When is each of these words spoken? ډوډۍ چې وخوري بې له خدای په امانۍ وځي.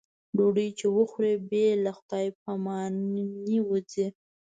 ډوډۍ 0.35 0.69
چې 0.79 0.85
وخوري 0.95 1.33
بې 1.49 1.65
له 1.83 1.91
خدای 1.99 2.27
په 2.39 2.47
امانۍ 2.57 3.57
وځي. 3.67 4.07